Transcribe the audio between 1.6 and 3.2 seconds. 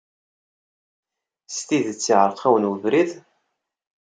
tidet iɛeṛeq-awen webrid?